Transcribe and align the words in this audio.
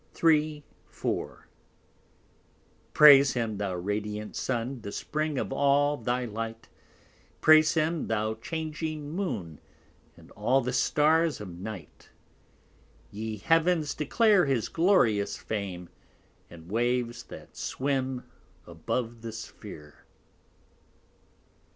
3, 0.15 0.63
4 0.87 1.47
Praise 2.91 3.33
him, 3.33 3.59
thou 3.59 3.75
radiant 3.75 4.35
Sun, 4.35 4.81
The 4.81 4.91
Spring 4.91 5.37
of 5.37 5.53
all 5.53 5.95
thy 5.95 6.25
Light; 6.25 6.67
Praise 7.39 7.75
him 7.75 8.07
thou 8.07 8.33
changing 8.33 9.11
Moon, 9.11 9.59
And 10.17 10.31
all 10.31 10.59
the 10.61 10.73
Stars 10.73 11.39
of 11.39 11.49
Night: 11.49 12.09
_Ye 13.13 13.39
Heav'ns 13.43 13.93
declare 13.93 14.47
His 14.47 14.69
glorious 14.69 15.37
Fame; 15.37 15.87
And 16.49 16.71
waves 16.71 17.21
that 17.25 17.55
swim 17.55 18.23
Above 18.65 19.21
the 19.21 19.31
Sphere. 19.31 20.03